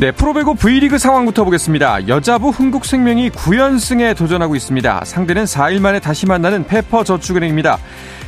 [0.00, 2.08] 네, 프로배구 V리그 상황부터 보겠습니다.
[2.08, 5.02] 여자부 흥국생명이 9연승에 도전하고 있습니다.
[5.04, 7.76] 상대는 4일 만에 다시 만나는 페퍼저축은행입니다.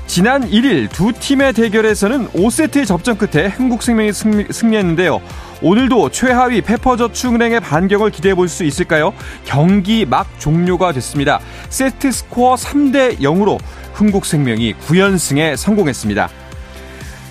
[0.07, 5.23] 지난 1일 두 팀의 대결에서는 5세트의 접전 끝에 흥국생명이 승리, 승리했는데요.
[5.63, 9.15] 오늘도 최하위 페퍼저축은행의 반격을 기대해 볼 수 있을까요?
[9.47, 11.41] 경기 막 종료가 됐습니다.
[11.71, 13.59] 세트 스코어 3대 0으로
[13.95, 16.29] 흥국생명이 9연승에 성공했습니다.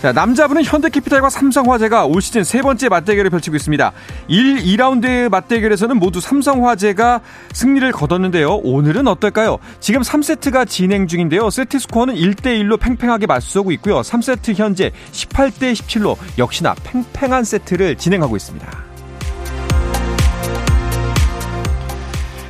[0.02, 3.92] 자, 남자부는 현대캐피탈과 삼성화재가 올 시즌 세 번째 맞대결을 펼치고 있습니다.
[4.30, 7.22] 1, 2라운드의 맞대결에서는 모두 삼성화재가
[7.54, 8.56] 승리를 거뒀는데요.
[8.64, 9.60] 오늘은 어떨까요?
[9.80, 11.52] 지금 3세트가 진행 중인데요.
[11.52, 14.02] 세트 스코어는 1대1로 팽팽하게 맞서고 있고요.
[14.02, 18.91] 3세트 현재 18대 17로 역시나 팽팽한 세트를 진행하고 있습니다.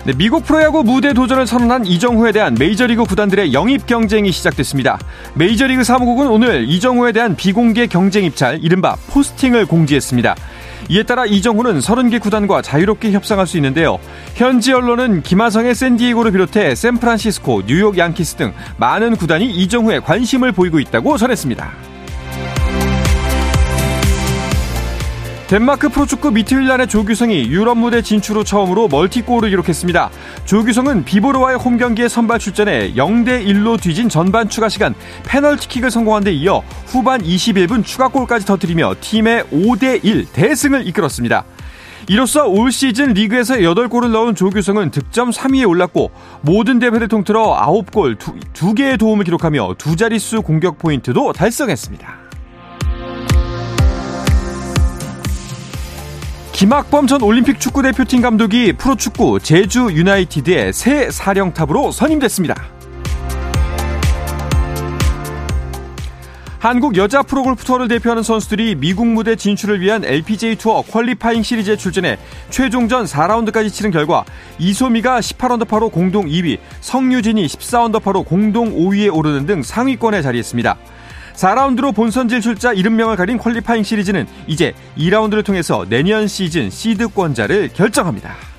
[0.04, 4.98] 네, 미국 프로야구 무대 도전을 선언한 이정후에 대한 메이저리그 구단들의 영입 경쟁이 시작됐습니다.
[5.36, 10.36] 메이저리그 사무국은 오늘 이정후에 대한 비공개 경쟁 입찰, 이른바 포스팅을 공지했습니다.
[10.90, 14.00] 이에 따라 이정후는 30개 구단과 자유롭게 협상할 수 있는데요.
[14.34, 21.20] 현지 언론은 김하성의 샌디에고를 비롯해 샌프란시스코, 뉴욕 양키스 등 많은 구단이 이정후에 관심을 보이고 있다고
[21.20, 21.91] 전했습니다.
[25.52, 30.10] 덴마크 프로축구 미트윌란의 조규성이 유럽 무대 진출 후 처음으로 멀티골을 기록했습니다.
[30.46, 37.22] 조규성은 비보르와의 홈경기에 선발 출전해 0대1로 뒤진 전반 추가 시간 페널티킥을 성공한 데 이어 후반
[37.22, 41.44] 21분 추가골까지 터뜨리며 팀의 5대1 대승을 이끌었습니다.
[42.08, 46.12] 이로써 올 시즌 리그에서 8골을 넣은 조규성은 득점 3위에 올랐고
[46.44, 48.18] 모든 대회를 통틀어 9골
[48.54, 52.21] 2개의 도움을 기록하며 두 자릿수 공격 포인트도 달성했습니다.
[56.62, 62.54] 김학범 전 올림픽 축구 대표팀 감독이 프로축구 제주 유나이티드의 새 사령탑으로 선임됐습니다.
[66.60, 72.20] 한국 여자 프로골프 투어를 대표하는 선수들이 미국 무대 진출을 위한 LPGA 투어 qualifying 시리즈에 출전해
[72.52, 74.24] 최종전 4라운드까지 치른 결과
[74.60, 80.78] 이소미가 18언더파로 공동 2위, 성유진이 14언더파로 공동 5위에 오르는 등 상위권에 자리했습니다.
[81.34, 88.51] 4라운드로 본선 진출자 70명을 가린 qualifying 시리즈는 이제 2라운드를 통해서 내년 시즌 시드권자를 결정합니다.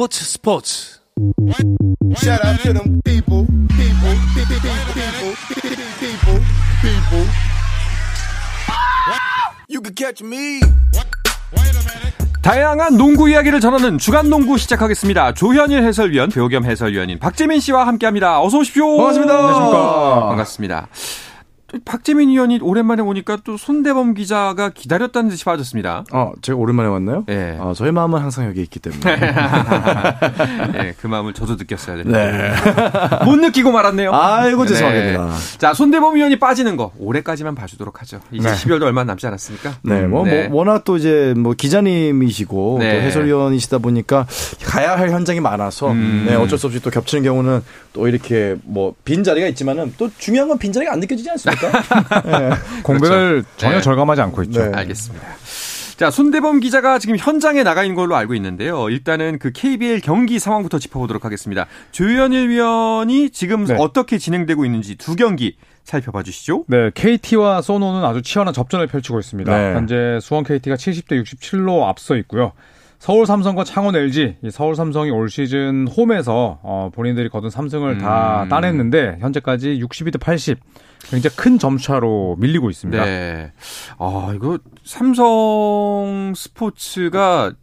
[0.00, 1.00] 스포츠 스포츠
[2.16, 4.60] Shout out to them people, people, people,
[4.96, 5.36] people,
[6.00, 6.40] people,
[6.80, 7.26] people.
[9.68, 10.60] You can catch me.
[12.40, 15.34] 다양한 농구 이야기를 전하는 주간 농구 시작하겠습니다.
[15.34, 18.40] 조현일 해설위원, 배우 겸 해설위원인 박재민 씨와 함께합니다.
[18.40, 18.96] 어서 오십시오.
[18.96, 19.34] 반갑습니다.
[19.34, 20.28] 안녕하십니까.
[20.28, 20.88] 반갑습니다.
[21.84, 26.04] 박재민 의원이 오랜만에 오니까 또 손대범 기자가 기다렸다는 듯이 빠졌습니다.
[26.12, 27.24] 어, 제가 오랜만에 왔나요?
[27.26, 27.56] 네.
[27.58, 29.00] 어, 저의 마음은 항상 여기 있기 때문에.
[30.72, 32.32] 네, 그 마음을 저도 느꼈어야 되는데.
[32.32, 32.52] 네.
[33.24, 34.12] 못 느끼고 말았네요.
[34.12, 35.26] 아이고, 죄송합니다.
[35.26, 35.58] 네.
[35.58, 38.20] 자, 손대범 의원이 빠지는 거 올해까지만 봐주도록 하죠.
[38.32, 38.54] 이제 네.
[38.54, 39.74] 12월도 얼마 남지 않았습니까?
[39.82, 40.48] 네, 뭐, 네.
[40.48, 43.00] 뭐 워낙 또 이제 뭐 기자님이시고 또 네.
[43.02, 44.26] 해설위원이시다 보니까
[44.64, 46.26] 가야 할 현장이 많아서 음.
[46.28, 50.48] 네, 어쩔 수 없이 또 겹치는 경우는 또 이렇게 뭐 빈 자리가 있지만은 또 중요한
[50.48, 51.70] 건 빈 자리가 안 느껴지지 않습니까?
[52.22, 52.50] 네.
[52.82, 53.48] 공백을 그렇죠.
[53.56, 53.80] 전혀 네.
[53.82, 54.64] 절감하지 않고 있죠.
[54.64, 54.72] 네.
[54.76, 55.26] 알겠습니다.
[55.96, 58.88] 자, 손대범 기자가 지금 현장에 나가 있는 걸로 알고 있는데요.
[58.88, 61.66] 일단은 그 KBL 경기 상황부터 짚어보도록 하겠습니다.
[61.92, 63.76] 조현일 위원이 지금 네.
[63.78, 66.64] 어떻게 진행되고 있는지 두 경기 살펴봐 주시죠.
[66.68, 69.54] 네, KT와 소노는 아주 치열한 접전을 펼치고 있습니다.
[69.54, 69.74] 네.
[69.74, 72.52] 현재 수원 KT가 70대 67로 앞서 있고요.
[73.00, 77.98] 서울 삼성과 창원 LG, 서울 삼성이 올 시즌 홈에서 어, 본인들이 거둔 3승을 음.
[77.98, 80.58] 다 따냈는데 현재까지 62대 80.
[81.08, 83.02] 굉장히 큰 점차로 밀리고 있습니다.
[83.02, 83.52] 네.
[83.98, 87.54] 아, 이거 삼성 스포츠가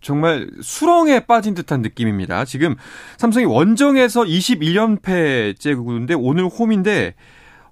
[0.00, 2.46] 정말 수렁에 빠진 듯한 느낌입니다.
[2.46, 2.74] 지금
[3.18, 7.14] 삼성이 원정에서 21연패째인데 오늘 홈인데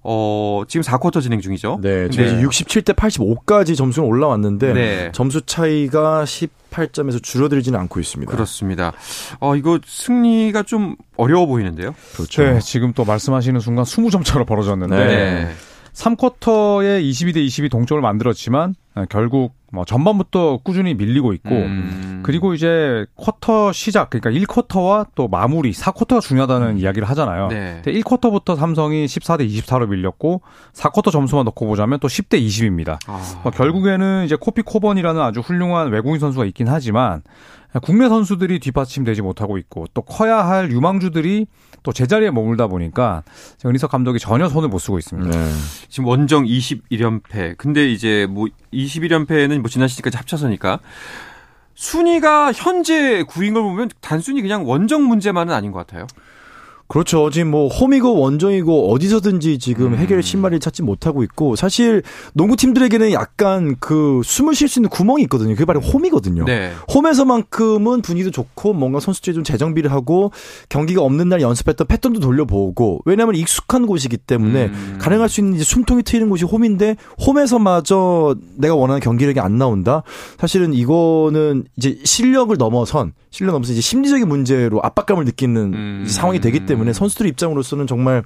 [0.03, 1.79] 어, 지금 4쿼터 진행 중이죠.
[1.81, 2.07] 네.
[2.07, 2.43] 네.
[2.43, 5.11] 67대 85까지 점수는 올라왔는데 네.
[5.11, 6.25] 점수 차이가
[6.75, 8.31] 18점에서 줄어들지는 않고 있습니다.
[8.31, 8.93] 그렇습니다.
[9.39, 11.95] 어, 이거 승리가 좀 어려워 보이는데요.
[12.13, 12.43] 그렇죠.
[12.43, 15.51] 네, 지금 또 말씀하시는 순간 20점 차로 벌어졌는데 네.
[15.93, 18.75] 3쿼터에 22대 22 동점을 만들었지만
[19.09, 22.21] 결국 뭐 전반부터 꾸준히 밀리고 있고 음.
[22.23, 26.77] 그리고 이제 쿼터 시작 그러니까 1쿼터와 또 마무리 4쿼터가 중요하다는 음.
[26.79, 27.49] 이야기를 하잖아요.
[27.49, 27.81] 네.
[27.85, 30.41] 1쿼터부터 삼성이 14대 24로 밀렸고
[30.73, 32.97] 4쿼터 점수만 넣고 보자면 또 10대 20입니다.
[33.07, 33.21] 아.
[33.43, 37.21] 뭐 결국에는 이제 코피 코번이라는 아주 훌륭한 외국인 선수가 있긴 하지만
[37.81, 41.47] 국내 선수들이 뒷받침되지 못하고 있고 또 커야 할 유망주들이
[41.83, 43.23] 또 제자리에 머물다 보니까
[43.65, 45.37] 은희석 감독이 전혀 손을 못 쓰고 있습니다.
[45.37, 45.51] 네.
[45.89, 47.57] 지금 원정 21연패.
[47.57, 50.79] 근데 이제 뭐 21연패는 뭐 지난 시즌까지 합쳐서니까
[51.75, 56.07] 순위가 현재 구인 걸 보면 단순히 그냥 원정 문제만은 아닌 것 같아요.
[56.87, 57.31] 그렇죠.
[57.31, 59.97] 지금 뭐 홈이고 원정이고 어디서든지 지금 음.
[59.97, 62.03] 해결 신말을 찾지 못하고 있고 사실
[62.33, 65.53] 농구 팀들에게는 약간 그 숨을 쉴 수 있는 구멍이 있거든요.
[65.53, 66.45] 그게 바로 홈이거든요.
[66.45, 66.71] 네.
[66.93, 70.31] 홈에서만큼은 분위기도 좋고 뭔가 선수들이 좀 재정비를 하고
[70.69, 74.97] 경기가 없는 날 연습했던 패턴도 돌려보고 왜냐하면 익숙한 곳이기 때문에 음.
[75.01, 80.03] 가능할 수 있는 이제 숨통이 트이는 곳이 홈인데 홈에서마저 내가 원하는 경기력이 안 나온다.
[80.37, 86.05] 사실은 이거는 이제 실력을 넘어선 실력 넘어서 이제 심리적인 문제로 압박감을 느끼는 음.
[86.07, 88.23] 상황이 되기 때문에 선수들 입장으로서는 정말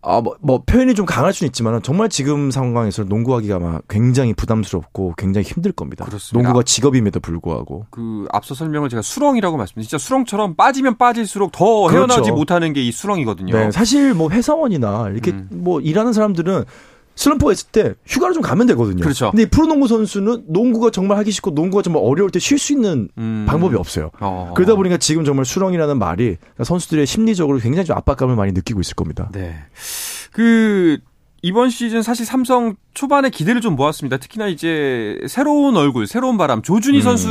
[0.00, 5.14] 아, 뭐, 뭐, 표현이 좀 강할 수는 있지만 정말 지금 상황에서 농구하기가 막 굉장히 부담스럽고
[5.18, 6.04] 굉장히 힘들 겁니다.
[6.06, 6.48] 그렇습니다.
[6.48, 7.86] 농구가 직업임에도 불구하고.
[7.90, 9.88] 그 앞서 설명을 제가 수렁이라고 말씀드렸죠.
[9.88, 12.34] 진짜 수렁처럼 빠지면 빠질수록 더 헤어나지 그렇죠.
[12.34, 13.52] 못하는 게 이 수렁이거든요.
[13.54, 15.48] 네, 사실 뭐 회사원이나 이렇게 음.
[15.50, 16.64] 뭐 일하는 사람들은
[17.16, 19.02] 슬럼프가 있을 때 휴가를 좀 가면 되거든요.
[19.02, 19.30] 그렇죠.
[19.30, 23.46] 근데 프로농구 선수는 농구가 정말 하기 싫고 농구가 정말 어려울 때 쉴 수 있는 음.
[23.48, 24.10] 방법이 없어요.
[24.20, 24.52] 어.
[24.54, 29.30] 그러다 보니까 지금 정말 수렁이라는 말이 선수들의 심리적으로 굉장히 좀 압박감을 많이 느끼고 있을 겁니다.
[29.32, 29.56] 네.
[30.32, 30.98] 그
[31.42, 34.16] 이번 시즌 사실 삼성 초반에 기대를 좀 모았습니다.
[34.16, 37.02] 특히나 이제 새로운 얼굴, 새로운 바람, 조준희 음.
[37.02, 37.28] 선수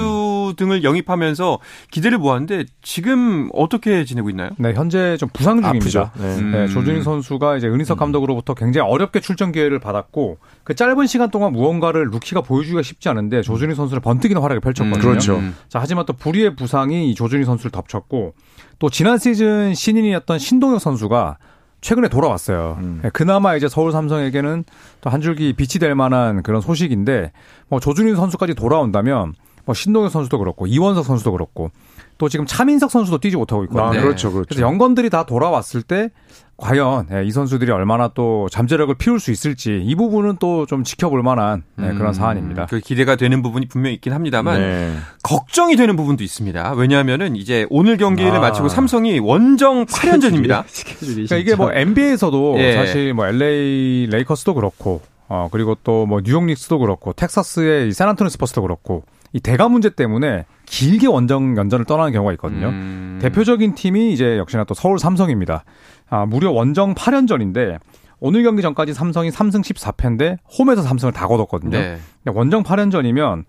[0.53, 1.59] 등을 영입하면서
[1.91, 4.49] 기대를 모았는데 지금 어떻게 지내고 있나요?
[4.57, 6.11] 네, 현재 좀 부상 중입니다.
[6.17, 6.37] 네.
[6.39, 6.51] 음.
[6.51, 7.99] 네, 조준희 선수가 이제 은희석 음.
[7.99, 13.41] 감독으로부터 굉장히 어렵게 출전 기회를 받았고 그 짧은 시간 동안 무언가를 루키가 보여주기가 쉽지 않은데
[13.41, 14.99] 조준희 선수를 번뜩이는 활약을 펼쳤거든요.
[14.99, 15.41] 음, 그렇죠.
[15.69, 18.33] 자, 하지만 또 불의의 부상이 이 조준희 선수를 덮쳤고
[18.79, 21.37] 또 지난 시즌 신인이었던 신동혁 선수가
[21.81, 22.77] 최근에 돌아왔어요.
[22.79, 22.99] 음.
[23.03, 24.63] 네, 그나마 이제 서울 삼성에게는
[25.01, 27.31] 또 한 줄기 빛이 될 만한 그런 소식인데
[27.69, 29.33] 뭐 조준희 선수까지 돌아온다면
[29.65, 31.71] 뭐 신동엽 선수도 그렇고 이원석 선수도 그렇고
[32.17, 33.99] 또 지금 차민석 선수도 뛰지 못하고 있거든요.
[33.99, 34.47] 아, 그렇죠, 그렇죠.
[34.47, 36.09] 그래서 연건들이 다 돌아왔을 때
[36.57, 41.21] 과연 예, 이 선수들이 얼마나 또 잠재력을 피울 수 있을지 이 부분은 또 좀 지켜볼
[41.23, 42.67] 만한 네, 그런 음, 사안입니다.
[42.67, 44.95] 그 기대가 되는 부분이 분명히 있긴 합니다만 네.
[45.23, 46.73] 걱정이 되는 부분도 있습니다.
[46.75, 48.39] 왜냐하면은 이제 오늘 경기를 아.
[48.39, 50.63] 마치고 삼성이 원정 8연전입니다.
[50.99, 52.73] 그러니까 이게 뭐 NBA에서도 예.
[52.75, 58.61] 사실 뭐 LA 레이커스도 그렇고 어 그리고 또 뭐 뉴욕 닉스도 그렇고 텍사스의 샌안토니오 스퍼스도
[58.61, 59.03] 그렇고
[59.35, 62.69] 이 대관 문제 때문에 길게 원정 연전을 떠나는 경우가 있거든요.
[62.69, 63.19] 음.
[63.21, 65.65] 대표적인 팀이 이제 역시나 또 서울 삼성입니다.
[66.09, 67.79] 아, 무려 원정 8연전인데
[68.21, 71.77] 오늘 경기 전까지 삼성이 3승 14패인데 홈에서 삼승을 다 거뒀거든요.
[71.77, 71.97] 네.
[72.25, 73.43] 원정 8연전이면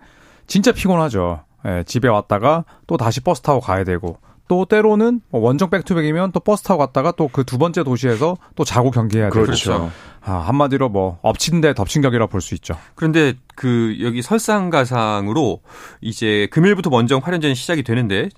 [0.49, 1.45] 진짜 피곤하죠.
[1.67, 4.19] 예, 집에 왔다가 또 다시 버스 타고 가야 되고
[4.49, 8.65] 또 때로는 뭐 원정 back-to-back이면 또 버스 타고 갔다가 또 그 두 번째 도시에서 또
[8.65, 9.91] 자고 경기해야 되고 그렇죠.
[10.25, 12.77] 아, 한마디로 뭐 엎친 데 덮친 격이라 볼 수 있죠.
[12.95, 15.61] 그런데 그 여기 설상가상으로
[16.01, 18.29] 이제 금일부터 원정 8연전이 시작이 되는데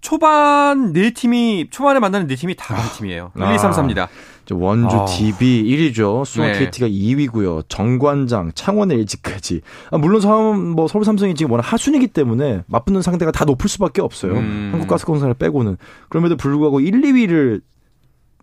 [0.00, 3.32] 초반 네 팀이 초반에 만나는 네 팀이 다 같은 팀이에요.
[3.36, 4.08] 1, 2, 3, 4입니다.
[4.54, 5.04] 원주 아.
[5.06, 6.24] DB 1위죠.
[6.24, 6.58] 수원 네.
[6.58, 7.64] KT가 2위고요.
[7.68, 9.60] 정관장, 창원 LG까지.
[9.90, 14.00] 아, 물론 삼, 뭐 서울 삼성이 지금 워낙 하순이기 때문에 맞붙는 상대가 다 높을 수밖에
[14.02, 14.32] 없어요.
[14.32, 14.70] 음.
[14.72, 15.76] 한국가스공사를 빼고는.
[16.08, 17.60] 그럼에도 불구하고 1, 2위를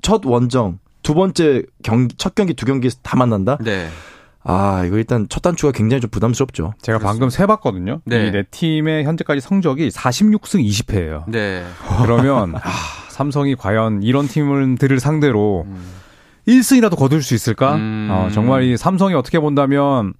[0.02, 3.58] 첫 원정 두 번째 경기 첫 경기 두 경기에서 다 만난다.
[3.62, 3.88] 네.
[4.46, 6.74] 아, 이거 일단 첫 단추가 굉장히 좀 부담스럽죠.
[6.82, 7.08] 제가 그렇습니다.
[7.08, 8.02] 방금 세 봤거든요.
[8.06, 8.28] 네.
[8.28, 11.24] 이네 팀의 현재까지 성적이 46승 20패예요.
[11.30, 11.64] 네.
[12.02, 12.70] 그러면 아,
[13.14, 15.78] 삼성이 과연 이런 팀들을 상대로 음.
[16.48, 17.76] 1승이라도 거둘 수 있을까?
[17.76, 18.10] 음.
[18.12, 20.14] 어, 정말 이 삼성이 어떻게 본다면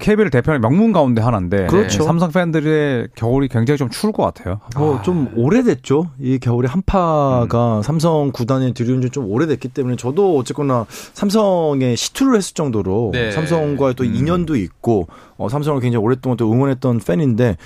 [0.00, 1.98] KBL 대표는 명문 가운데 하나인데 그렇죠.
[2.00, 4.58] 네, 삼성 팬들의 겨울이 굉장히 좀 추울 것 같아요.
[4.76, 5.32] 뭐좀 아.
[5.36, 6.10] 오래됐죠.
[6.18, 7.82] 이 겨울에 한파가 음.
[7.82, 13.30] 삼성 구단에 들여온 지 좀 오래됐기 때문에 저도 어쨌거나 삼성에 시투를 했을 정도로 네.
[13.30, 14.14] 삼성과의 또 음.
[14.14, 17.56] 인연도 있고 어, 삼성을 굉장히 오랫동안 또 응원했던 팬인데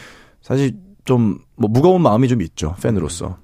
[0.42, 0.75] 사실
[1.08, 3.38] 좀 뭐 무거운 마음이 좀 있죠 팬으로서.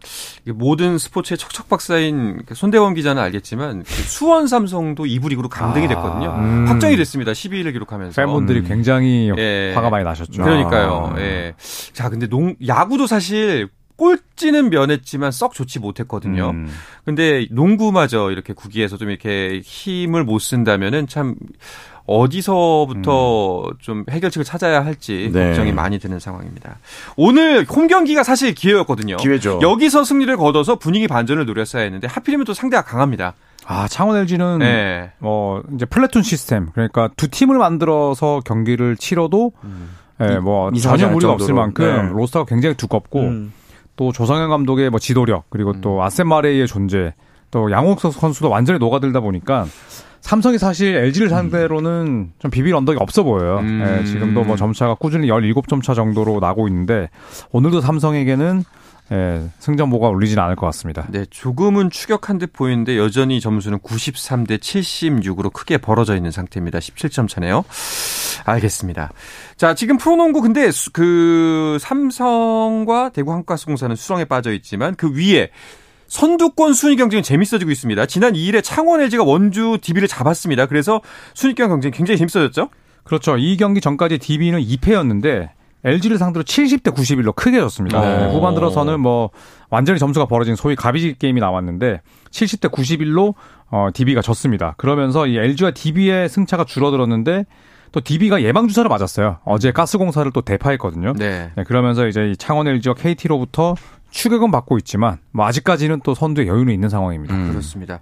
[0.46, 6.30] 모든 스포츠의 척척 박사인 그 손대원 기자는 알겠지만 그 수원 삼성도 2부 리그로 강등이 됐거든요.
[6.30, 6.66] 아, 음.
[6.68, 7.32] 확정이 됐습니다.
[7.32, 8.14] 12위를 기록하면서.
[8.22, 9.72] 팬분들이 굉장히 예.
[9.74, 10.42] 화가 많이 나셨죠.
[10.42, 11.12] 그러니까요.
[11.14, 11.20] 아.
[11.20, 11.54] 예.
[11.92, 16.50] 자, 근데 농 야구도 사실 꼴찌는 면했지만 썩 좋지 못했거든요.
[16.50, 16.68] 음.
[17.04, 21.34] 근데 농구마저 이렇게 구기에서 좀 이렇게 힘을 못 쓴다면은 참
[22.06, 23.72] 어디서부터 음.
[23.80, 25.46] 좀 해결책을 찾아야 할지 네.
[25.48, 26.76] 걱정이 많이 드는 상황입니다.
[27.16, 29.16] 오늘 홈 경기가 사실 기회였거든요.
[29.16, 29.60] 기회죠.
[29.62, 33.34] 여기서 승리를 거둬서 분위기 반전을 노렸어야 했는데 하필이면 또 상대가 강합니다.
[33.66, 35.12] 아, 창원 LG는 네.
[35.20, 39.90] 어 이제 플래툰 시스템 그러니까 두 팀을 만들어서 경기를 치러도 음.
[40.20, 42.12] 예, 뭐 전혀 무리가 없을 만큼 네.
[42.12, 43.52] 로스터가 굉장히 두껍고 음.
[43.96, 45.80] 또 조성현 감독의 뭐 지도력 그리고 음.
[45.80, 47.14] 또 아센 마레이의 존재
[47.50, 49.66] 또 양홍석 선수도 완전히 녹아들다 보니까
[50.24, 53.58] 삼성이 사실 LG를 상대로는 좀 비빌 언덕이 없어 보여요.
[53.58, 53.84] 음.
[53.86, 57.10] 예, 지금도 뭐 점차가 꾸준히 17점 차 정도로 나고 있는데
[57.52, 58.64] 오늘도 삼성에게는
[59.12, 61.06] 예, 승전보가 울리지는 않을 것 같습니다.
[61.10, 66.78] 네, 조금은 추격한 듯 보이는데 여전히 점수는 93대 76으로 크게 벌어져 있는 상태입니다.
[66.78, 67.62] 17점 차네요.
[68.46, 69.12] 알겠습니다.
[69.58, 75.50] 자, 지금 프로농구 근데 그 삼성과 대구 한국가스공사는 수렁에 빠져 있지만 그 위에
[76.08, 78.06] 선두권 순위 경쟁이 재밌어지고 있습니다.
[78.06, 80.66] 지난 2일에 창원 LG가 원주 DB를 잡았습니다.
[80.66, 81.00] 그래서
[81.34, 82.68] 순위권 경쟁이 굉장히 재밌어졌죠?
[83.04, 83.36] 그렇죠.
[83.36, 85.50] 이 경기 전까지 DB는 2패였는데
[85.84, 88.00] LG를 상대로 70대 91로 크게 졌습니다.
[88.00, 88.32] 네.
[88.32, 89.30] 후반 들어서는 뭐
[89.68, 93.34] 완전히 점수가 벌어진 소위 가비지 게임이 나왔는데 70대 91로
[93.70, 94.74] 어, DB가 졌습니다.
[94.78, 97.44] 그러면서 이 LG와 DB의 승차가 줄어들었는데
[97.92, 99.38] 또 DB가 예방 주사를 맞았어요.
[99.44, 101.12] 어제 가스공사를 또 대파했거든요.
[101.16, 101.50] 네.
[101.54, 103.76] 네 그러면서 이제 이 창원 LG와 KT로부터
[104.14, 107.34] 추격은 받고 있지만 뭐 아직까지는 또 선두에 여유는 있는 상황입니다.
[107.34, 107.50] 음.
[107.50, 107.98] 그렇습니다.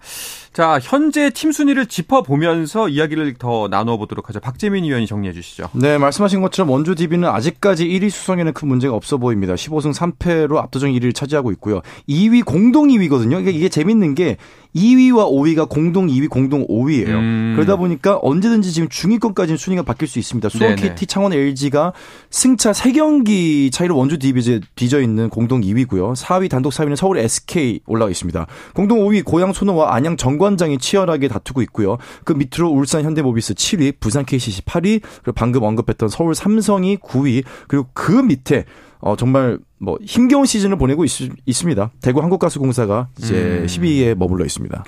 [0.52, 4.38] 자, 현재 팀 순위를 짚어보면서 이야기를 더 나누어 보도록 하죠.
[4.38, 5.70] 박재민 의원이 정리해 주시죠.
[5.72, 9.54] 네, 말씀하신 것처럼 원주 DB는 아직까지 1위 수성에는 큰 문제가 없어 보입니다.
[9.54, 11.80] 15승 3패로 압도적 1위를 차지하고 있고요.
[12.06, 13.30] 2위 공동 2위거든요.
[13.30, 14.36] 그러니까 이게 재밌는 게
[14.74, 17.08] 2위와 5위가 공동 2위, 공동 5위예요.
[17.08, 17.52] 음.
[17.54, 20.48] 그러다 보니까 언제든지 지금 중위권까지는 순위가 바뀔 수 있습니다.
[20.48, 20.94] 수원 네네.
[20.94, 21.92] KT, 창원 LG가
[22.30, 26.16] 승차 3경기 차이로 원주 DB에 뒤져 있는 공동 2위고요.
[26.16, 28.46] 4위 단독 4위는 서울 SK 올라가 있습니다.
[28.74, 31.98] 공동 5위 고양 소노와 안양 정관장이 치열하게 다투고 있고요.
[32.24, 37.88] 그 밑으로 울산 현대모비스 7위, 부산 KCC 8위, 그리고 방금 언급했던 서울 삼성이 9위, 그리고
[37.92, 38.64] 그 밑에
[39.00, 41.10] 어, 정말 뭐 힘겨운 시즌을 보내고 있,
[41.52, 43.66] 습니다 대구 한국가스공사가 이제 음.
[43.66, 44.84] 12위에 머물러 있습니다.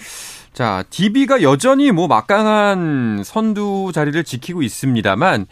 [0.53, 5.47] 자, DB가 여전히 뭐 막강한 선두 자리를 지키고 있습니다만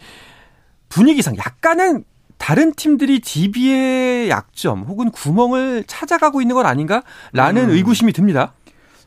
[0.87, 2.05] 분위기상 약간은
[2.37, 7.69] 다른 팀들이 DB의 약점 혹은 구멍을 찾아가고 있는 건 아닌가라는 음.
[7.71, 8.53] 의구심이 듭니다.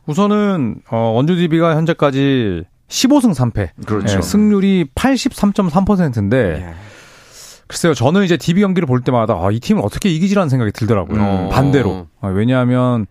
[0.05, 3.71] 우선은 어, 원주 DB가 현재까지 15승 3패.
[3.87, 4.19] 그렇죠.
[4.19, 6.37] 예, 승률이 83.3%인데
[6.69, 6.75] 예.
[7.69, 11.21] 글쎄요, 저는 이제 DB 경기를 볼 때마다 아, 이 팀을 어떻게 이기지라는 생각이 들더라고요.
[11.21, 11.49] 음.
[11.51, 12.07] 반대로.
[12.21, 13.07] 아, 왜냐하면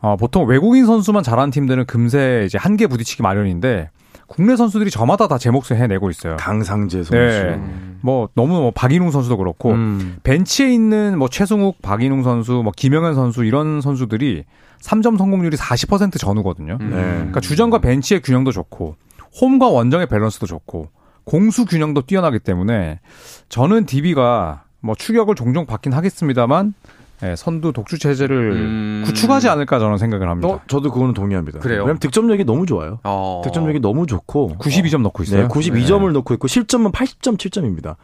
[0.00, 3.90] 어, 보통 외국인 선수만 잘하는 팀들은 금세 이제 한계 부딪히기 마련인데
[4.26, 6.36] 국내 선수들이 저마다 다 제 몫을 해내고 있어요.
[6.36, 7.12] 강상재 선수.
[7.12, 7.60] 네.
[8.00, 10.16] 뭐 너무 뭐 박인웅 선수도 그렇고 음.
[10.22, 14.44] 벤치에 있는 뭐 최승욱, 박인웅 선수, 뭐 김영현 선수 이런 선수들이
[14.80, 16.78] 3점 성공률이 40% 전후거든요.
[16.80, 16.90] 음.
[16.90, 16.96] 네.
[16.96, 18.94] 그러니까 주전과 벤치의 균형도 좋고
[19.40, 20.88] 홈과 원정의 밸런스도 좋고
[21.24, 23.00] 공수 균형도 뛰어나기 때문에
[23.48, 26.74] 저는 DB가 뭐 추격을 종종 받긴 하겠습니다만
[27.22, 29.02] 예, 선두 독주 체제를 음...
[29.04, 30.48] 구축하지 않을까 저는 생각을 합니다.
[30.48, 31.58] 어, 저도 그거는 동의합니다.
[31.58, 31.80] 그래요?
[31.80, 32.98] 왜냐면 득점력이 너무 좋아요.
[33.04, 33.42] 어...
[33.44, 34.98] 득점력이 너무 좋고 92점 어...
[34.98, 35.42] 넣고 있어요.
[35.42, 36.12] 네, 92점을 네.
[36.14, 37.96] 넣고 있고 실점은 80.7점입니다.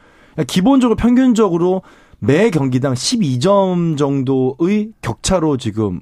[0.46, 1.82] 기본적으로 평균적으로
[2.18, 6.00] 매 경기당 12점 정도의 격차로 지금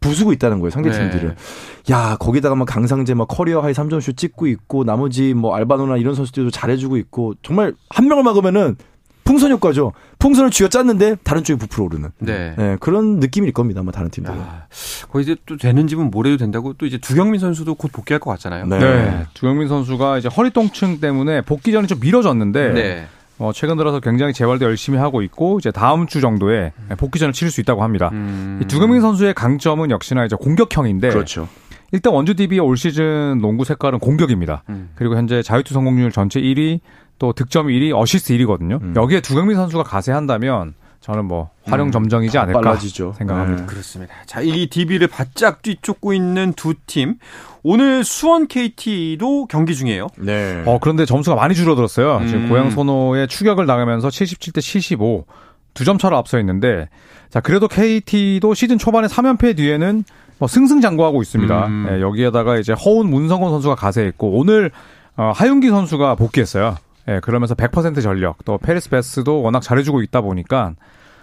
[0.00, 1.28] 부수고 있다는 거예요, 상대 팀들을.
[1.28, 1.94] 네.
[1.94, 6.50] 야, 거기다가 막 강상재 막 career high 3점슛 찍고 있고 나머지 뭐 알바노나 이런 선수들도
[6.50, 8.76] 잘해주고 있고 정말 한 명을 막으면은
[9.24, 9.92] 풍선 효과죠.
[10.18, 12.10] 풍선을 쥐어 짰는데 다른 쪽이 부풀어 오르는.
[12.18, 12.54] 네.
[12.56, 12.76] 네.
[12.80, 13.80] 그런 느낌일 겁니다.
[13.80, 14.36] 아마 다른 팀들은.
[14.36, 14.64] 아,
[15.08, 18.30] 거기 이제 또 되는 집은 뭘 해도 된다고 또 이제 두경민 선수도 곧 복귀할 것
[18.30, 18.66] 같잖아요.
[18.66, 18.78] 네.
[18.78, 19.26] 네.
[19.34, 23.06] 두경민 선수가 이제 허리 통증 때문에 복귀 전에 좀 미뤄졌는데 네.
[23.40, 27.60] 어, 최근 들어서 굉장히 재활도 열심히 하고 있고 이제 다음 주 정도에 복귀전을 치를 수
[27.62, 28.10] 있다고 합니다.
[28.12, 28.60] 음.
[28.68, 31.48] 두경민 선수의 강점은 역시나 이제 공격력인데 그렇죠.
[31.90, 34.62] 일단 원주 DB의 올 시즌 농구 색깔은 공격입니다.
[34.68, 34.90] 음.
[34.94, 36.80] 그리고 현재 자유투 성공률 전체 1위,
[37.18, 38.80] 또 득점 1위, 어시스트 1위거든요.
[38.82, 38.92] 음.
[38.94, 43.14] 여기에 두경민 선수가 가세한다면 저는 뭐 화룡 음, 점정이지 음, 않을까 빨라지죠.
[43.16, 43.62] 생각합니다.
[43.62, 43.66] 네.
[43.66, 44.14] 그렇습니다.
[44.26, 47.16] 자, 이 DB를 바짝 뒤쫓고 있는 두 팀.
[47.62, 50.08] 오늘 수원 KT도 경기 중이에요.
[50.18, 50.62] 네.
[50.66, 52.18] 어, 그런데 점수가 많이 줄어들었어요.
[52.18, 52.26] 음.
[52.26, 55.24] 지금 고양 소노의 추격을 당하면서 77대 75.
[55.72, 56.88] 두 점 차로 앞서 있는데
[57.30, 60.04] 자, 그래도 KT도 시즌 초반에 3연패 뒤에는
[60.38, 61.66] 뭐 승승장구하고 있습니다.
[61.66, 61.86] 음.
[61.88, 64.70] 네, 여기에다가 이제 허운 문성곤 선수가 가세했고 오늘
[65.16, 66.76] 어, 하윤기 선수가 복귀했어요.
[67.08, 70.74] 예, 그러면서 100% 전력 또 페리스 베스도 워낙 잘해주고 있다 보니까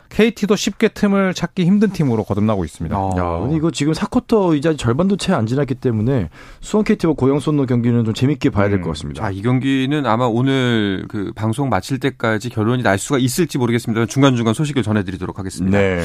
[0.10, 2.96] KT도 쉽게 틈을 찾기 힘든 팀으로 거듭나고 있습니다.
[2.96, 6.30] 야, 이거 지금 4쿼터 이제 절반도 채 안 지났기 때문에
[6.62, 8.92] 수원 KT와 고영 손노 경기는 좀 재밌게 봐야 될것 음.
[8.94, 9.22] 같습니다.
[9.24, 14.06] 자, 이 경기는 아마 오늘 그 방송 마칠 때까지 결론이 날 수가 있을지 모르겠습니다.
[14.06, 15.78] 중간중간 소식을 전해드리도록 하겠습니다.
[15.78, 16.02] 네.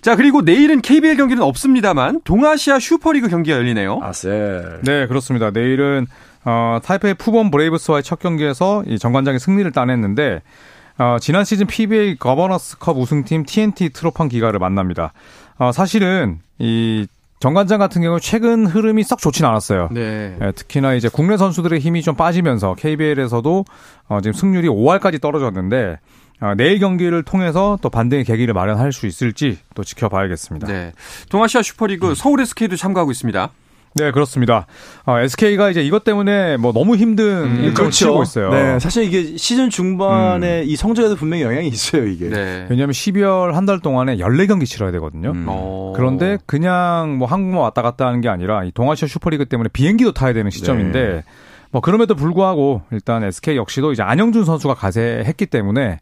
[0.00, 4.00] 자, 그리고 내일은 KBL 경기는 없습니다만 동아시아 슈퍼리그 경기가 열리네요.
[4.02, 4.80] 아셀.
[4.82, 5.50] 네, 그렇습니다.
[5.50, 6.06] 내일은
[6.44, 10.42] 어, 타이페이 푸본 브레이브스와의 첫 경기에서 이 정관장이 승리를 따냈는데
[10.98, 15.12] 어, 지난 시즌 PBA 거버너스컵 우승팀 TNT 트로판 기가를 만납니다.
[15.58, 17.06] 어, 사실은 이
[17.40, 19.88] 정관장 같은 경우 최근 흐름이 썩 좋진 않았어요.
[19.90, 20.36] 네.
[20.40, 23.64] 예, 특히나 이제 국내 선수들의 힘이 좀 빠지면서 KBL에서도
[24.08, 25.98] 어, 지금 승률이 5할까지 떨어졌는데
[26.40, 30.66] 어, 내일 경기를 통해서 또 반등의 계기를 마련할 수 있을지 또 지켜봐야겠습니다.
[30.66, 30.92] 네.
[31.30, 33.50] 동아시아 슈퍼리그 서울 SK도 참가하고 있습니다.
[33.94, 34.66] 네, 그렇습니다.
[35.04, 37.90] 어, SK가 이제 이것 때문에 뭐 너무 힘든 음, 일정을 그렇죠.
[37.90, 38.50] 치르고 있어요.
[38.50, 40.64] 네, 사실 이게 시즌 중반에 음.
[40.66, 42.28] 이 성적에도 분명히 영향이 있어요, 이게.
[42.28, 42.66] 네.
[42.70, 45.30] 왜냐하면 12월 한 달 동안에 14경기 치러야 되거든요.
[45.30, 45.44] 음.
[45.48, 45.92] 어.
[45.94, 50.32] 그런데 그냥 뭐 한국만 왔다 갔다 하는 게 아니라 이 동아시아 슈퍼리그 때문에 비행기도 타야
[50.32, 51.24] 되는 시점인데 네.
[51.70, 55.98] 뭐 그럼에도 불구하고 일단 SK 역시도 이제 안영준 선수가 가세했기 때문에 예,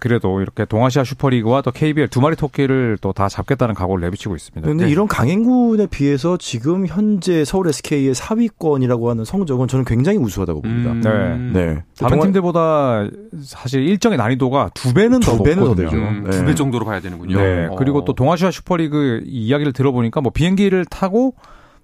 [0.00, 4.60] 그래도 이렇게 동아시아 슈퍼리그와 또 KBL 두 마리 토끼를 또 다 잡겠다는 각오를 내비치고 있습니다.
[4.64, 4.90] 그런데 네.
[4.90, 10.90] 이런 강행군에 비해서 지금 현재 서울 SK의 4위권이라고 하는 성적은 저는 굉장히 우수하다고 봅니다.
[10.92, 11.52] 음.
[11.54, 11.74] 네.
[11.74, 11.82] 네.
[11.98, 12.20] 다른.
[12.20, 13.06] 팀들보다
[13.42, 15.88] 사실 일정의 난이도가 두 배는 두 더 배는 높거든요.
[15.88, 16.02] 더 되죠.
[16.02, 17.38] 음, 두배 정도로 봐야 되는군요.
[17.40, 17.66] 네.
[17.70, 17.76] 어.
[17.76, 21.34] 그리고 또 동아시아 슈퍼리그 이야기를 들어보니까 뭐 비행기를 타고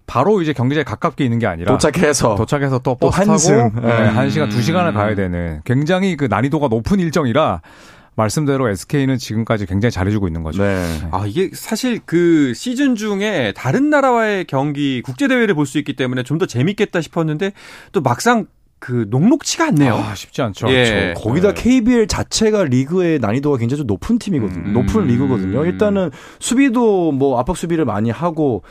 [0.07, 4.29] 바로 이제 경기장에 가깝게 있는 게 아니라 도착해서 도착해서 또 버스 또 타고 네, 한
[4.31, 7.63] 시간 두 시간을 가야 되는 굉장히 그 난이도가 높은 일정이라
[8.15, 10.63] 말씀대로 SK는 지금까지 굉장히 잘해주고 있는 거죠.
[10.63, 10.85] 네.
[11.13, 16.23] 아 이게 사실 그 시즌 중에 다른 나라와의 경기 국제 대회를 볼 수 있기 때문에
[16.23, 17.53] 좀 더 재밌겠다 싶었는데
[17.93, 18.47] 또 막상
[18.81, 19.95] 그 녹록치가 않네요.
[19.95, 20.69] 아, 쉽지 않죠.
[20.71, 21.13] 예.
[21.15, 21.21] 그렇죠.
[21.23, 21.63] 거기다 네.
[21.63, 24.65] KBL 자체가 리그의 난이도가 굉장히 좀 높은 팀이거든요.
[24.67, 24.73] 음.
[24.73, 25.65] 높은 리그거든요.
[25.67, 28.65] 일단은 수비도 뭐 압박 수비를 많이 하고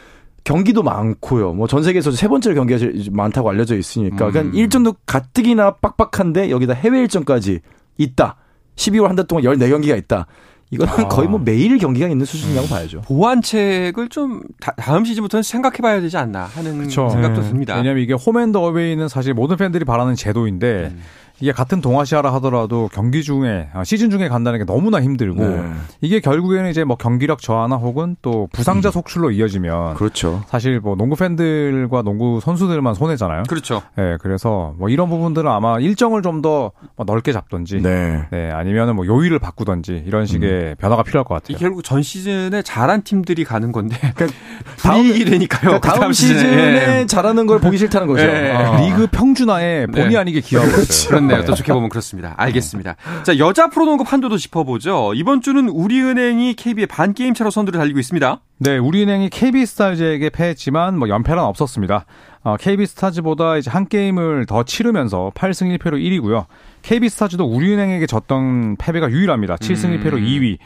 [0.44, 1.54] 경기도 많고요.
[1.54, 2.80] 뭐 전 세계에서 세 번째로 경기가
[3.12, 4.32] 많다고 알려져 있으니까 음.
[4.32, 7.62] 그러니까 일정도 가뜩이나 빡빡한데 여기다 해외 일정까지
[7.98, 8.36] 있다.
[8.76, 10.28] 12월 한 달 동안 14경기가 있다.
[10.74, 11.08] 이거는 아.
[11.10, 13.02] 거의 뭐 매일 경기가 있는 수준이라고 봐야죠.
[13.02, 17.10] 보완책을 좀 다, 음 시즌부터는 생각해 봐야 되지 않나 하는 그쵸.
[17.10, 17.76] 생각도 듭니다.
[17.76, 21.02] 왜냐하면 이게 홈앤더 어웨이는 사실 모든 팬들이 바라는 제도인데 음.
[21.42, 25.72] 이게 같은 동아시아라 하더라도 경기 중에 아, 시즌 중에 간다는 게 너무나 힘들고 네.
[26.02, 28.92] 이게 결국에는 이제 뭐 경기력 저하나 혹은 또 부상자 음.
[28.92, 30.44] 속출로 이어지면 그렇죠.
[30.48, 33.44] 사실 뭐 농구 팬들과 농구 선수들만 손해잖아요.
[33.50, 33.82] 그렇죠.
[33.96, 39.06] 네, 그래서 뭐 이런 부분들은 아마 일정을 좀더 뭐 넓게 잡던지, 네, 네 아니면은 뭐
[39.06, 40.76] 요일을 바꾸던지 이런 식의 음.
[40.78, 41.58] 변화가 필요할 것 같아요.
[41.58, 44.38] 결국 전 시즌에 잘한 팀들이 가는 건데 그러니까
[44.78, 45.80] 분위기되니까요.
[45.80, 47.06] 그러니까 다음, 시즌에, 예.
[47.06, 48.26] 잘하는 걸 보기 싫다는 거죠.
[48.26, 48.52] 네.
[48.52, 48.80] 아.
[48.82, 50.18] 리그 평준화에 본의 네.
[50.18, 51.31] 아니게 기여하고 있어요.
[51.32, 51.48] 그렇네요.
[51.48, 52.34] 또 좋게 보면 그렇습니다.
[52.38, 52.96] 알겠습니다.
[53.24, 55.14] 자, 여자 프로농구 판도도 짚어보죠.
[55.16, 58.40] 이번 주는 우리은행이 KB의 반 게임 차로 선두를 달리고 있습니다.
[58.60, 62.06] 네, 우리은행이 KB스타즈에게 패했지만 뭐 연패는 없었습니다.
[62.44, 66.46] 어, KB스타즈보다 이제 한 게임을 더 치르면서 8승 1패로 1위고요.
[66.82, 69.56] KB스타즈도 우리은행에게 졌던 패배가 유일합니다.
[69.58, 70.58] 7승 1패로 2위.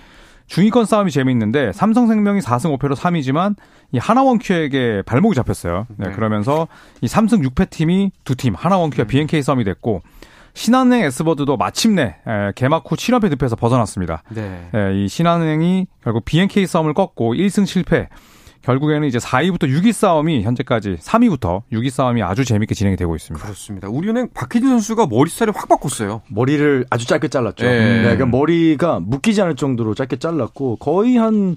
[0.48, 3.56] 중위권 싸움이 재미있는데 삼성생명이 4승 5패로 3위지만
[3.92, 5.88] 이 하나원큐에게 발목이 잡혔어요.
[5.98, 6.14] 네, 네.
[6.14, 6.68] 그러면서
[7.02, 9.08] 이 3승 6패 팀이 두 팀 하나원큐와 음.
[9.08, 10.04] BNK 싸움이 됐고
[10.56, 12.16] 신한은행 S버드도 마침내
[12.56, 14.24] 개막 후 7연패 늪에서 벗어났습니다.
[14.30, 14.70] 네.
[14.96, 18.08] 이 신한은행이 결국 BNK 싸움을 꺾고 1승 7패.
[18.62, 23.46] 결국에는 이제 4위부터 6위 싸움이 현재까지 3위부터 6위 싸움이 아주 재밌게 진행이 되고 있습니다.
[23.46, 23.90] 그렇습니다.
[23.90, 26.24] 우리은행 박희진 선수가 머리 스타일을 확 바꿨어요.
[26.30, 27.64] 머리를 아주 짧게 잘랐죠.
[27.64, 27.98] 네.
[27.98, 28.02] 네.
[28.02, 31.56] 그러니까 머리가 묶이지 않을 정도로 짧게 잘랐고 거의 한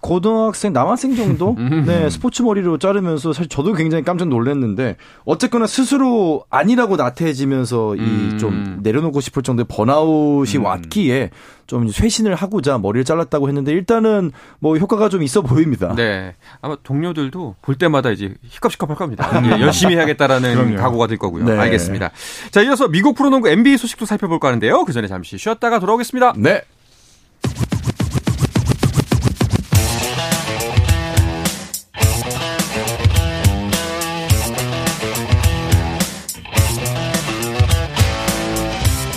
[0.00, 1.84] 고등학생 남학생 정도 음.
[1.86, 8.32] 네 스포츠 머리로 자르면서 사실 저도 굉장히 깜짝 놀랐는데 어쨌거나 스스로 아니라고 나태해지면서 음.
[8.34, 10.64] 이좀 내려놓고 싶을 정도의 번아웃이 음.
[10.64, 11.30] 왔기에
[11.66, 15.94] 좀 쇄신을 하고자 머리를 잘랐다고 했는데 일단은 뭐 효과가 좀 있어 보입니다.
[15.94, 19.28] 네 아마 동료들도 볼 때마다 이제 힙갑힙갑할 겁니다.
[19.44, 21.44] 예, 열심히 해야겠다라는 각오가 될 거고요.
[21.44, 21.58] 네.
[21.58, 22.10] 알겠습니다.
[22.50, 24.84] 자 이어서 미국 프로농구 NBA 소식도 살펴볼까 하는데요.
[24.84, 26.34] 그 전에 잠시 쉬었다가 돌아오겠습니다.
[26.36, 26.62] 네.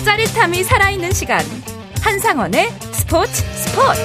[0.06, 1.40] 사람이 살아있는 시간
[2.00, 4.00] 한상원의 스포츠 스포츠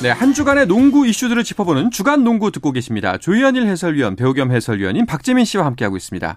[0.00, 3.18] 네, 한 주간의 농구 이슈들을 짚어보는 주간 농구 듣고 계십니다.
[3.18, 6.36] 조현일 해설위원, 배우 겸 해설위원인 박재민 씨와 함께하고 있습니다.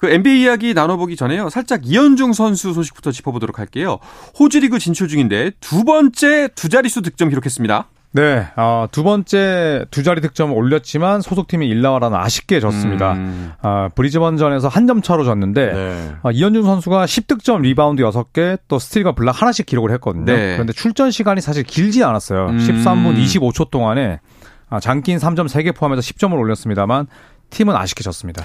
[0.00, 1.50] 그 NBA 이야기 나눠보기 전에요.
[1.50, 4.00] 살짝 이현중 선수 소식부터 짚어보도록 할게요.
[4.40, 7.86] 호주리그 진출 중인데 두 번째 두 자릿수 득점 기록했습니다.
[8.14, 13.12] 네, 어, 두 번째 두 자리 득점을 올렸지만 소속팀인 일라와라는 아쉽게 졌습니다.
[13.14, 13.52] 음.
[13.62, 16.12] 어, 브리즈번전에서 한 점 차로 졌는데 네.
[16.22, 20.24] 어, 이현중 선수가 10득점, 리바운드 6개, 또 스틸과 블락 하나씩 기록을 했거든요.
[20.26, 20.52] 네.
[20.54, 22.48] 그런데 출전 시간이 사실 길지 않았어요.
[22.48, 22.58] 음.
[22.58, 24.20] 13분 25초 동안에
[24.68, 27.06] 아, 장기인 3점 3개 포함해서 10점을 올렸습니다,만
[27.50, 28.44] 팀은 아쉽게 졌습니다.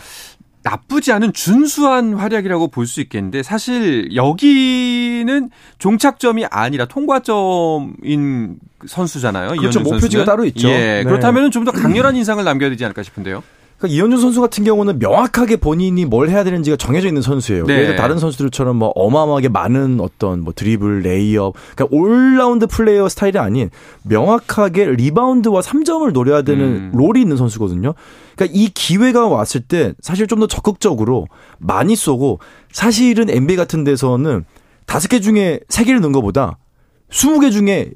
[0.70, 5.50] 나쁘지 않은 준수한 활약이라고 볼 수 있겠는데 사실 여기는
[5.80, 9.50] 종착점이 아니라 통과점인 선수잖아요.
[9.60, 9.82] 그렇죠.
[9.82, 10.70] 목표지가 따로 있죠.
[10.70, 10.78] 예.
[10.78, 11.04] 네.
[11.04, 13.44] 그렇다면 좀 더 강렬한 인상을 남겨야 되지 않을까 싶은데요.
[13.78, 17.66] 그러니까 이현중 선수 같은 경우는 명확하게 본인이 뭘 해야 되는지가 정해져 있는 선수예요.
[17.66, 17.86] 네.
[17.86, 23.70] 들어 다른 선수들처럼 뭐 어마어마하게 많은 어떤 뭐 드리블, 레이업, 그러니까 올라운드 플레이어 스타일이 아닌
[24.04, 26.92] 명확하게 리바운드와 3점을 노려야 되는 음.
[26.96, 27.94] 롤이 있는 선수거든요.
[28.36, 32.40] 그러니까 이 기회가 왔을 때 사실 좀 더 적극적으로 많이 쏘고
[32.72, 34.46] 사실은 NBA 같은 데서는
[34.86, 36.60] 다섯 개 중에 세 개를 넣은 것보다
[37.10, 37.92] 20개 중에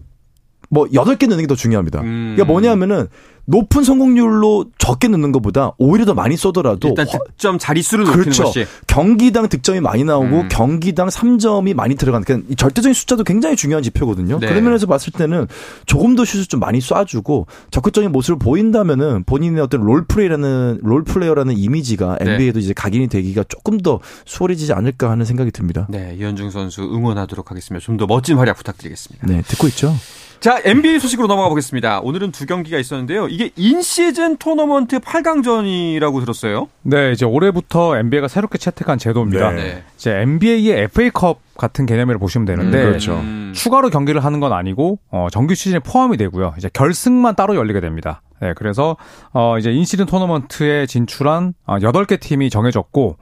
[0.71, 1.99] 뭐 8개 넣는 게 더 중요합니다.
[2.01, 2.34] 음.
[2.36, 3.07] 그러니까 뭐냐면은
[3.45, 8.43] 높은 성공률로 적게 넣는 것보다 오히려 더 많이 쏘더라도 일단 득점 자릿수를 높이는 그렇죠.
[8.43, 10.49] 것이 경기당 득점이 많이 나오고 음.
[10.49, 14.39] 경기당 3점이 많이 들어가는 그러니까 절대적인 숫자도 굉장히 중요한 지표거든요.
[14.39, 14.47] 네.
[14.47, 15.47] 그런 면에서 봤을 때는
[15.88, 22.60] 조금 더 슛을 좀 많이 쏴주고 적극적인 모습을 보인다면은 본인의 어떤 롤플레이라는 롤플레이어라는 이미지가 NBA에도
[22.60, 22.63] 네.
[22.63, 25.88] 이제 각인이 되기가 조금 더 수월해지지 않을까 하는 생각이 듭니다.
[25.89, 27.84] 네, 이현중 선수 응원하도록 하겠습니다.
[27.86, 29.27] 좀 더 멋진 활약 부탁드리겠습니다.
[29.27, 29.93] 네, 듣고 있죠.
[30.41, 31.99] 자, NBA 소식으로 넘어가 보겠습니다.
[31.99, 33.27] 오늘은 두 경기가 있었는데요.
[33.27, 36.67] 이게 인시즌 토너먼트 8강전이라고 들었어요.
[36.82, 39.51] 네, 이제 올해부터 NBA가 새롭게 채택한 제도입니다.
[39.51, 39.84] 네.
[39.95, 43.19] 이제 NBA의 FA컵 같은 개념으로 보시면 되는데 음, 그렇죠.
[43.19, 43.51] 음.
[43.54, 46.56] 추가로 경기를 하는 건 아니고 어, 정규 시즌에 포함이 되고요.
[46.58, 48.23] 이제 결승만 따로 열리게 됩니다.
[48.41, 48.97] 네, 그래서
[49.34, 53.17] 어, 이제 인시즌 토너먼트에 진출한 어, 8개 팀이 정해졌고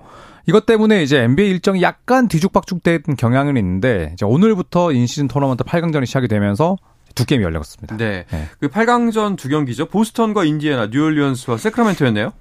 [0.47, 6.29] 이것 때문에 이제 NBA 일정이 약간 뒤죽박죽된 경향은 있는데 이제 오늘부터 인시즌 토너먼트 8강전이 시작이
[6.29, 6.77] 되면서
[7.19, 7.97] 두 게임이 열렸습니다.
[7.97, 8.25] 네.
[8.31, 8.47] 네.
[8.61, 9.87] 그 8강전 두 경기죠.
[9.87, 12.31] 보스턴과 인디애나, 뉴올리언스와 세크라멘토였네요.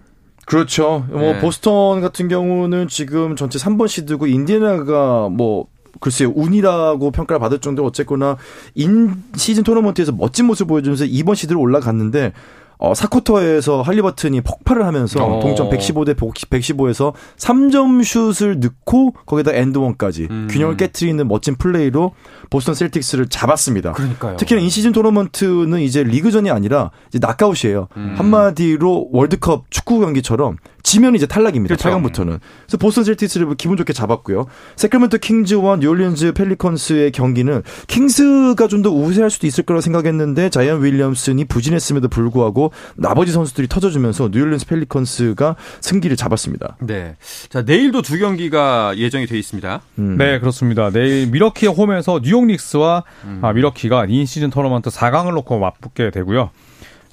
[0.46, 1.04] 그렇죠.
[1.08, 1.32] 뭐 네.
[1.32, 5.66] 뭐 보스턴 같은 경우는 지금 전체 3번 시드고 인디애나가 뭐
[6.00, 8.36] 글쎄요 운이라고 평가를 받을 정도로 어쨌거나
[8.74, 12.32] in season 토너먼트에서 멋진 모습을 보여주면서 2번 시드로 올라갔는데
[12.78, 15.40] 어, 4쿼터에서 할리버튼이 폭발을 하면서 어.
[15.40, 20.48] 동점 115대 115에서 3점 슛을 넣고 거기다 and one까지 음.
[20.50, 22.12] 균형을 깨뜨리는 멋진 플레이로
[22.50, 23.92] 보스턴 셀틱스를 잡았습니다.
[23.92, 24.36] 그러니까요.
[24.36, 27.88] 특히나 in season 토너먼트는 이제 리그전이 아니라 이제 낙아웃이에요.
[27.96, 28.14] 음.
[28.16, 30.56] 한마디로 월드컵 축구 경기처럼
[30.88, 31.76] 지면 이제 탈락입니다.
[31.76, 31.98] 그렇죠.
[31.98, 32.40] 8강부터는.
[32.62, 34.46] 그래서 보스턴 셀틱스를 기분 좋게 잡았고요.
[34.76, 41.44] 새크라멘토 킹스와 뉴올리언스 펠리컨스의 경기는 킹스가 좀 더 우세할 수도 있을 거라고 생각했는데 자이언 윌리엄슨이
[41.46, 46.76] 부진했음에도 불구하고 나머지 선수들이 터져주면서 뉴올리언스 펠리컨스가 승기를 잡았습니다.
[46.80, 47.16] 네.
[47.48, 49.80] 자, 내일도 두 경기가 예정이 돼 있습니다.
[49.98, 50.16] 음.
[50.16, 50.90] 네, 그렇습니다.
[50.90, 53.40] 내일 밀워키 홈에서 뉴욕 닉스와 음.
[53.42, 56.50] 아, 밀워키가 in season 토너먼트 4강을 놓고 맞붙게 되고요.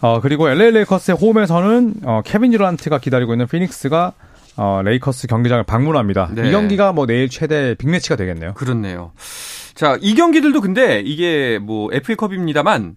[0.06, 4.14] 어, 그리고 LA 레이커스의 홈에서는 어, 케빈 듀란트가 기다리고 있는 피닉스가
[4.58, 6.30] 어, 레이커스 경기장을 방문합니다.
[6.32, 6.48] 네.
[6.48, 8.54] 이 경기가 뭐 내일 최대 big match가 되겠네요.
[8.54, 9.12] 그렇네요.
[9.74, 12.96] 자, 이 경기들도 근데 이게 뭐 FA컵입니다만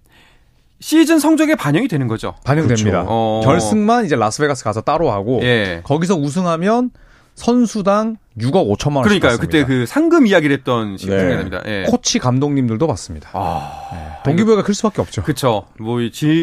[0.81, 2.35] 시즌 성적에 반영이 되는 거죠.
[2.45, 2.91] 반영됩니다.
[2.91, 3.07] 그렇죠.
[3.09, 3.41] 어...
[3.43, 5.81] 결승만 이제 라스베가스 가서 따로 하고 예.
[5.85, 6.91] 거기서 우승하면
[7.39, 9.05] 선수당 6억 5천만 원.
[9.05, 9.39] 그러니까요.
[9.39, 11.59] 그때 그 상금 이야기를 했던 시간이 네.
[11.67, 11.85] 예.
[11.89, 13.31] 코치 감독님들도 받습니다.
[13.33, 14.09] 아, 네.
[14.25, 15.23] 동기부여가 클 수밖에 없죠.
[15.23, 15.65] 그렇죠.
[15.79, 15.99] 뭐,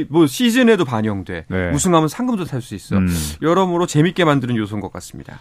[0.09, 1.45] 뭐 시즌에도 반영돼.
[1.47, 1.71] 네.
[1.71, 2.97] 우승하면 상금도 탈 수 있어.
[2.97, 3.07] 음.
[3.41, 5.39] 여러모로 재밌게 만드는 요소인 것 같습니다.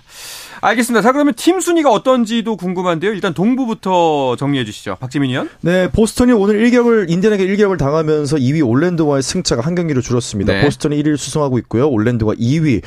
[0.61, 1.03] 알겠습니다.
[1.03, 3.13] 자 그러면 팀 순위가 어떤지도 궁금한데요.
[3.13, 4.97] 일단 동부부터 정리해 주시죠.
[5.01, 5.51] 박재민 위원.
[5.61, 10.53] 네, 보스턴이 오늘 일격을 인디애나에게 일격을 당하면서 2위 올랜도와의 승차가 한 경기로 줄었습니다.
[10.53, 10.63] 네.
[10.65, 11.89] 보스턴이 1위를 수성하고 있고요.
[11.89, 12.83] 올랜도가 2위.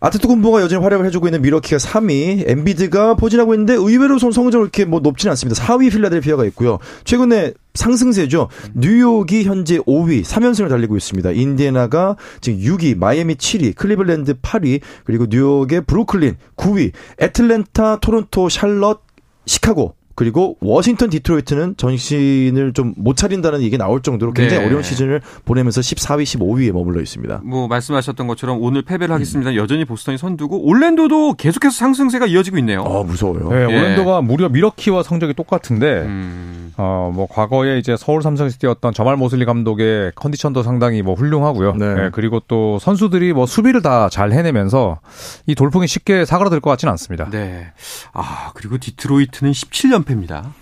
[0.00, 5.30] 아데토쿤보가 여전히 활약을 해주고 있는 밀워키가 3위, 엠비드가 포진하고 있는데 의외로 성적으로 이렇게 뭐 높지는
[5.32, 5.62] 않습니다.
[5.62, 6.78] 4위 필라델피아가 있고요.
[7.04, 8.48] 최근에 상승세죠.
[8.74, 11.30] 뉴욕이 현재 5위, 3연승을 달리고 있습니다.
[11.32, 19.02] 인디애나가 지금 6위, 마이애미 7위, 클리블랜드 8위, 그리고 뉴욕의 브루클린 9위, 애틀랜타, 토론토, 샬럿,
[19.44, 24.66] 시카고 그리고 워싱턴 디트로이트는 전신을 좀 못 차린다는 얘기 나올 정도로 굉장히 네.
[24.66, 27.40] 어려운 시즌을 보내면서 14위, 15위에 머물러 있습니다.
[27.44, 29.52] 뭐 말씀하셨던 것처럼 오늘 패배를 하겠습니다.
[29.52, 29.56] 음.
[29.56, 32.82] 여전히 보스턴이 선두고 올랜도도 계속해서 상승세가 이어지고 있네요.
[32.82, 33.48] 아 무서워요.
[33.48, 33.64] 네, 예.
[33.64, 36.72] 올랜도가 무려 미러키와 성적이 똑같은데 음.
[36.76, 41.74] 어뭐 과거에 이제 서울 삼성에서 뛰었던 저말 모슬리 감독의 컨디션도 상당히 뭐 훌륭하고요.
[41.76, 41.94] 네.
[41.94, 44.98] 네, 그리고 또 선수들이 뭐 수비를 다 잘 해내면서
[45.46, 47.30] 이 돌풍이 쉽게 사그라들 것 같지는 않습니다.
[47.30, 47.68] 네.
[48.12, 50.52] 아 그리고 디트로이트는 17년 3연패 입니다.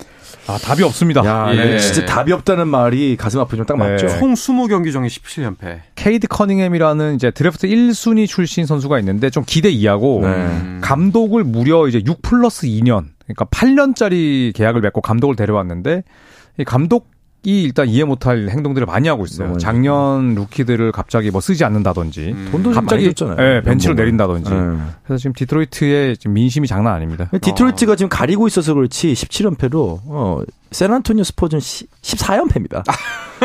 [0.47, 1.23] 아, 답이 없습니다.
[1.25, 1.77] 야, 예.
[1.77, 4.07] 진짜 답이 없다는 말이 가슴 아프지만 딱 맞죠.
[4.07, 4.19] 네.
[4.19, 5.81] 총 20경기 중에 17연패.
[5.93, 10.79] 케이드 커닝햄이라는 이제 드래프트 1순위 출신 선수가 있는데 좀 기대 이하고 네.
[10.81, 16.03] 감독을 무려 이제 6 플러스 2년, 그러니까 8년짜리 계약을 맺고 감독을 데려왔는데
[16.57, 17.11] 이 감독
[17.43, 19.57] 일단 이해 못할 행동들을 많이 하고 있어요.
[19.57, 22.49] 작년 루키들을 갑자기 뭐 쓰지 않는다든지 음.
[22.51, 23.35] 돈도 갑자기 줬잖아요.
[23.37, 24.49] 네, 벤치로 내린다든지.
[24.49, 24.57] 네.
[25.05, 27.29] 그래서 지금 디트로이트의 지금 민심이 장난 아닙니다.
[27.41, 27.95] 디트로이트가 어.
[27.95, 32.83] 지금 가리고 있어서 그렇지 17연패로 어, 샌안토니오 스퍼스는 14연패입니다.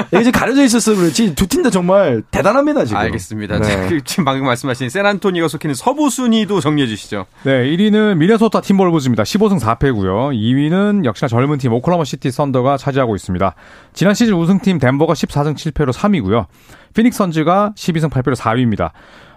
[0.08, 2.98] 이게 지금 가려져 있어서 그렇지 두 팀 다 정말 대단합니다 지금.
[2.98, 3.58] 알겠습니다.
[3.60, 3.88] 네.
[3.88, 7.26] 그 지금 방금 말씀하신 샌안토니오가 속해는 서부 순위도 정리해 주시죠.
[7.44, 9.22] 네, 1위는 미네소타 팀버울브스입니다.
[9.22, 10.34] 15승 4패고요.
[10.36, 13.54] 2위는 역시나 젊은 팀 오클라호마 시티 썬더가 차지하고 있습니다.
[13.92, 16.46] 지난 시즌 우승팀 덴버가 14승 7패로 3위고요.
[16.94, 18.90] 피닉스 선즈가 12승 8패로 4위입니다.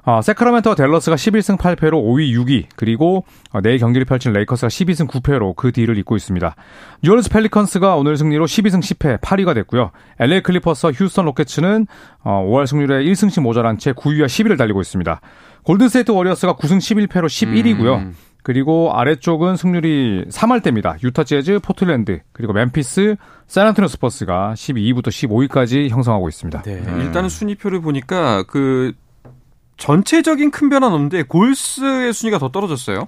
[0.08, 5.54] 어, 새크라멘토와 댈러스가 11승 8패로 5위, 6위, 그리고 어, 내일 경기를 펼친 레이커스가 12승 9패로
[5.58, 6.56] 그 뒤를 잇고 있습니다.
[7.04, 9.92] 뉴올리언스 펠리컨스가 오늘 승리로 12승 10패 8위가 됐고요.
[10.20, 11.88] LA 클리퍼스와 휴스턴 로켓츠는
[12.24, 15.20] 어, 5할 승률에 1승씩 모자란 채 9위와 10위를 달리고 있습니다.
[15.64, 17.98] 골든스테이트 워리어스가 9승 11패로 11위고요.
[17.98, 18.16] 음.
[18.44, 20.96] 그리고 아래쪽은 승률이 3할 대입니다.
[21.04, 23.18] 유타 재즈, 포틀랜드, 그리고 멤피스,
[23.48, 26.62] 샌안토니오 스퍼스가 12위부터 15위까지 형성하고 있습니다.
[26.62, 27.02] 네, 음.
[27.02, 28.94] 일단은 순위표를 보니까 그
[29.78, 33.08] 전체적인 큰 변화는 없는데 골스의 순위가 더 떨어졌어요.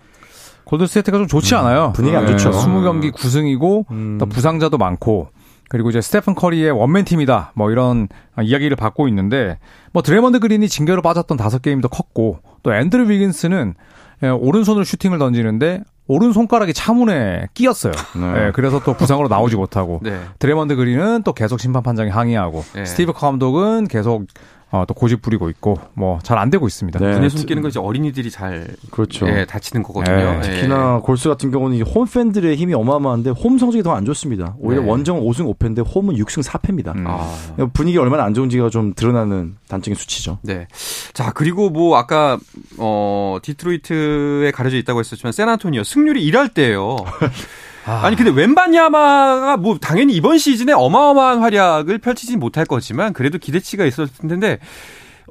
[0.66, 1.94] 골든스테이트가 좀 좋지 음, 않아요.
[1.96, 2.52] 분위기 안 좋죠.
[2.52, 4.18] 20경기 9승이고 음.
[4.20, 5.30] 또 부상자도 많고
[5.68, 7.54] 그리고 이제 스테픈 커리의 원맨 팀이다.
[7.56, 8.08] 뭐 이런
[8.42, 9.58] 이야기를 받고 있는데
[9.94, 13.76] 뭐 드레이먼드 그린이 징계로 빠졌던 다섯 게임도 컸고 또 앤드류 위긴스는
[14.24, 17.94] 예, 오른손으로 슈팅을 던지는데 오른 손가락이 차문에 끼었어요.
[18.16, 18.34] 네.
[18.34, 20.20] 네, 그래서 또 부상으로 나오지 못하고 네.
[20.40, 22.86] 드레이먼드 그린은 또 계속 심판 판정에 항의하고 네.
[22.86, 24.26] 스티브 감독은 계속
[24.72, 27.00] 어, 또 고집 부리고 있고 뭐 잘 안 되고 있습니다.
[27.00, 27.14] 네.
[27.14, 29.28] 문에 손 끼는 건 이제 어린이들이 잘 그렇죠.
[29.28, 30.16] 예, 다치는 거거든요.
[30.16, 30.38] 네.
[30.38, 30.42] 예.
[30.42, 34.56] 특히나 골스 같은 경우는 홈 팬들의 힘이 어마어마한데 홈 성적이 더 안 좋습니다.
[34.60, 34.88] 오히려 네.
[34.90, 36.96] 원정은 5승 5패인데 홈은 6승 4패입니다.
[36.96, 37.06] 음.
[37.08, 37.28] 아.
[37.74, 40.38] 분위기 얼마나 안 좋은지가 좀 드러나는 단적인 수치죠.
[40.44, 40.68] 네.
[41.14, 42.38] 자 그리고 뭐 아까
[42.78, 46.98] 어 디트로이트에 가려져 있다고 했었지만 세나토니오 승률이 1할 때예요.
[47.90, 48.06] 아.
[48.06, 54.28] 아니 근데 웬바냐마가 뭐 당연히 이번 시즌에 어마어마한 활약을 펼치지 못할 거지만 그래도 기대치가 있었을
[54.28, 54.60] 텐데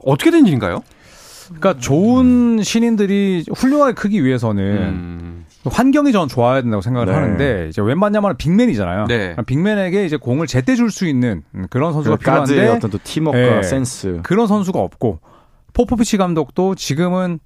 [0.05, 0.83] 어떻게 된 일인가요?
[1.47, 5.47] 그러니까 좋은 신인들이 훌륭하게 크기 위해서는 음.
[5.64, 7.12] 환경이 저는 좋아야 된다고 생각을 네.
[7.12, 9.07] 하는데 이제 웬만냐마는 빅맨이잖아요.
[9.07, 9.37] 네.
[9.47, 13.62] 빅맨에게 이제 공을 제때 줄 수 있는 그런 선수가 그 필요한데 어떤 또 팀워크와 네.
[13.62, 15.21] 센스 그런 선수가 없고
[15.75, 17.38] 포포비치 감독도 지금은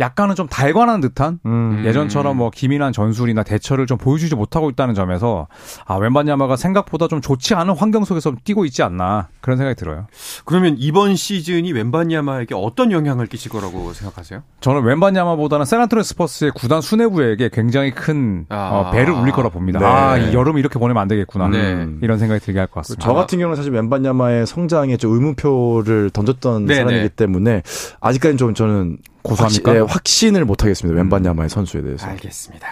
[0.00, 1.82] 약간은 좀 달관한 듯한 음.
[1.84, 5.48] 예전처럼 뭐 기민한 전술이나 대처를 좀 보여주지 못하고 있다는 점에서
[5.86, 10.06] 아 웸반야마가 생각보다 좀 좋지 않은 환경 속에서 뛰고 있지 않나 그런 생각이 들어요.
[10.44, 14.42] 그러면 이번 시즌이 웸반야마에게 어떤 영향을 끼칠 거라고 생각하세요?
[14.60, 18.68] 저는 웸반야마보다는 샌안토니오 스퍼스의 구단 수뇌부에게 굉장히 큰 아.
[18.72, 19.80] 어, 벨을 울릴 거라 봅니다.
[19.80, 19.84] 네.
[19.84, 21.86] 아이 여름 이렇게 보내면 안 되겠구나 네.
[22.02, 23.04] 이런 생각이 들게 할 것 같습니다.
[23.04, 27.08] 저 같은 경우는 사실 웬바냐마의 성장에 좀 의문표를 던졌던 네, 사람이기 네.
[27.08, 27.62] 때문에
[28.00, 28.98] 아직까지는 좀 저는
[29.28, 29.70] 고소합니까?
[29.70, 30.96] 확신, 네, 확신을 못 하겠습니다.
[30.96, 32.06] 웬반야마의 선수에 대해서.
[32.06, 32.66] 알겠습니다.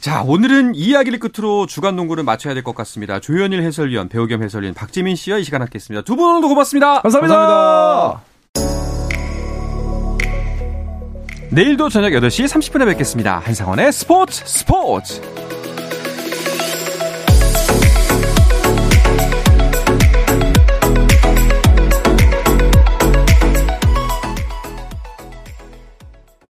[0.00, 3.20] 자, 오늘은 이 이야기를 끝으로 주간 농구를 마쳐야 될 것 같습니다.
[3.20, 6.04] 조현일 해설위원, 배우 겸 해설위원 박지민 씨와 이 시간 함께했습니다.
[6.04, 7.02] 두 분 오늘도 고맙습니다.
[7.02, 7.36] 감사합니다.
[7.36, 8.20] 감사합니다.
[11.50, 13.40] 내일도 저녁 8시 30분에 뵙겠습니다.
[13.40, 15.20] 한상원의 스포츠 스포츠.